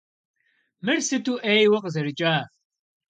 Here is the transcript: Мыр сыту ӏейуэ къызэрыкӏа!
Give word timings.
Мыр 0.83 0.99
сыту 1.07 1.35
ӏейуэ 1.43 1.77
къызэрыкӏа! 1.83 2.35